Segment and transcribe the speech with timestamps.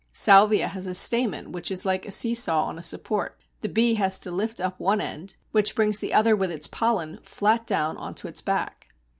[0.11, 3.93] Salvia has a stamen which is like a see saw on a support; the bee
[3.93, 7.95] has to lift up one end, which brings the other with its pollen flat down
[7.97, 8.87] on to its back.